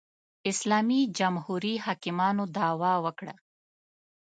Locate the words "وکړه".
3.05-3.33